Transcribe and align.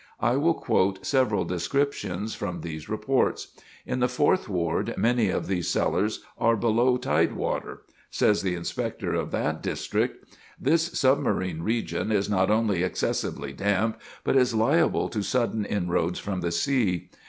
I 0.19 0.35
will 0.35 0.55
quote 0.55 1.05
several 1.05 1.45
descriptions 1.45 2.33
from 2.33 2.61
these 2.61 2.89
reports. 2.89 3.49
In 3.85 3.99
the 3.99 4.07
Fourth 4.09 4.49
Ward 4.49 4.95
many 4.97 5.29
of 5.29 5.45
these 5.45 5.67
cellars 5.69 6.23
are 6.39 6.55
below 6.57 6.97
tide 6.97 7.33
water. 7.33 7.83
Says 8.09 8.41
the 8.41 8.55
Inspector 8.55 9.13
of 9.13 9.29
that 9.29 9.61
district: 9.61 10.25
"This 10.59 10.81
submarine 10.99 11.61
region 11.61 12.11
is 12.11 12.31
not 12.31 12.49
only 12.49 12.81
excessively 12.81 13.53
damp, 13.53 14.01
but 14.23 14.35
is 14.35 14.55
liable 14.55 15.07
to 15.09 15.21
sudden 15.21 15.65
inroads 15.65 16.17
from 16.17 16.41
the 16.41 16.51
sea. 16.51 17.11